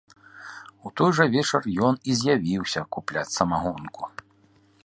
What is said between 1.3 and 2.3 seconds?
вечар ён і